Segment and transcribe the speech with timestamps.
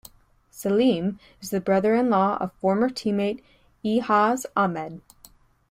[0.51, 3.43] Saleem is the brother-in-law of former teammate
[3.85, 4.99] Ijaz Ahmed.